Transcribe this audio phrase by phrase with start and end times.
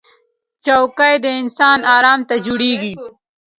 [0.65, 2.93] چوکۍ د انسان ارام ته جوړېږي